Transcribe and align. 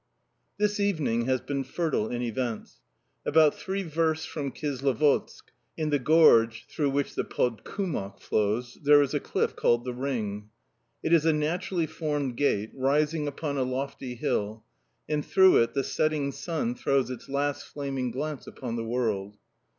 THIS 0.57 0.79
evening 0.79 1.25
has 1.25 1.41
been 1.41 1.63
fertile 1.63 2.09
in 2.09 2.23
events. 2.23 2.79
About 3.23 3.53
three 3.53 3.83
versts 3.83 4.25
from 4.25 4.51
Kislovodsk, 4.51 5.51
in 5.77 5.91
the 5.91 5.99
gorge 5.99 6.65
through 6.67 6.89
which 6.89 7.13
the 7.13 7.23
Podkumok 7.23 8.19
flows, 8.19 8.79
there 8.83 9.03
is 9.03 9.13
a 9.13 9.19
cliff 9.19 9.55
called 9.55 9.85
the 9.85 9.93
Ring. 9.93 10.49
It 11.03 11.13
is 11.13 11.23
a 11.25 11.33
naturally 11.33 11.85
formed 11.85 12.35
gate, 12.35 12.71
rising 12.73 13.27
upon 13.27 13.57
a 13.59 13.61
lofty 13.63 14.15
hill, 14.15 14.63
and 15.07 15.23
through 15.23 15.57
it 15.57 15.75
the 15.75 15.83
setting 15.83 16.31
sun 16.31 16.73
throws 16.73 17.11
its 17.11 17.29
last 17.29 17.67
flaming 17.67 18.09
glance 18.09 18.47
upon 18.47 18.77
the 18.77 18.83
world. 18.85 19.37